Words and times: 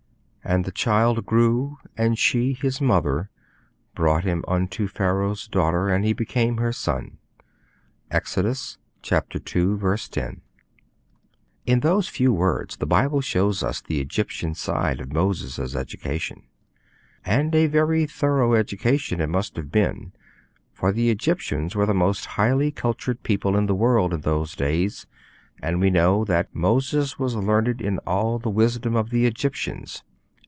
'And 0.43 0.65
the 0.65 0.71
child 0.71 1.23
grew 1.27 1.77
and 1.95 2.17
she 2.17 2.53
(his 2.53 2.81
mother) 2.81 3.29
brought 3.93 4.23
him 4.23 4.43
unto 4.47 4.87
Pharaoh's 4.87 5.47
daughter, 5.47 5.87
and 5.87 6.03
he 6.03 6.13
became 6.13 6.57
her 6.57 6.73
son.' 6.73 7.19
(Exodus 8.09 8.79
ii. 9.09 9.19
10.) 9.39 10.41
In 11.67 11.79
those 11.81 12.07
few 12.09 12.33
words 12.33 12.77
the 12.77 12.87
Bible 12.87 13.21
shows 13.21 13.61
us 13.61 13.81
the 13.81 14.01
Egyptian 14.01 14.55
side 14.55 14.99
of 14.99 15.13
Moses' 15.13 15.75
education. 15.75 16.41
And 17.23 17.53
a 17.53 17.67
very 17.67 18.07
thorough 18.07 18.55
education 18.55 19.21
it 19.21 19.29
must 19.29 19.55
have 19.57 19.71
been, 19.71 20.11
for 20.73 20.91
the 20.91 21.11
Egyptians 21.11 21.75
were 21.75 21.85
the 21.85 21.93
most 21.93 22.25
highly 22.25 22.71
cultured 22.71 23.21
people 23.21 23.55
in 23.55 23.67
the 23.67 23.75
world 23.75 24.11
in 24.11 24.21
those 24.21 24.55
days, 24.55 25.05
and 25.61 25.79
we 25.79 25.91
know 25.91 26.25
that 26.25 26.51
'_Moses 26.53 27.19
was 27.19 27.35
learned 27.35 27.79
in 27.79 27.99
all 27.99 28.39
the 28.39 28.49
wisdom 28.49 28.95
of 28.95 29.11
the 29.11 29.27
Egyptians. 29.27 30.03